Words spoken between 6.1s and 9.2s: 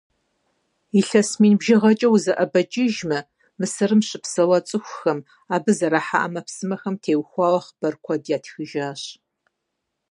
ӏэмэпсымэхэм теухуауэ хъыбар куэд ятхыжащ.